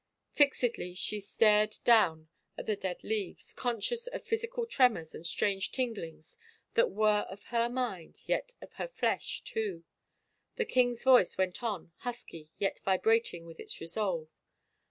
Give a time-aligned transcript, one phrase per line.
[0.31, 5.71] Fix edly she stared down at the dead leaves, conscious of physical tremors and strange
[5.71, 6.39] tinglings
[6.73, 9.83] that were of her mind yet of her flesh too....
[10.55, 14.35] The king's voice went on, husky, yet vibrating with its resolve.